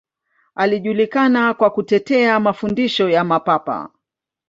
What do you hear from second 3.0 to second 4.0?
ya Mapapa.